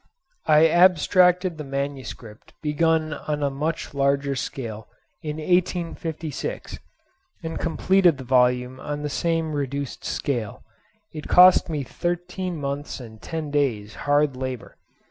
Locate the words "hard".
14.09-14.35